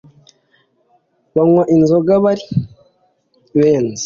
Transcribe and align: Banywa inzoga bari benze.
Banywa 1.35 1.63
inzoga 1.75 2.13
bari 2.23 2.45
benze. 3.59 3.99